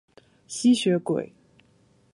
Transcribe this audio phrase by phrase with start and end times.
[0.47, 1.31] 吸血鬼